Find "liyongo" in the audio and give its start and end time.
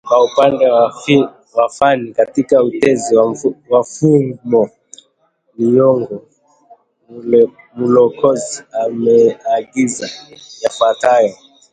5.57-6.25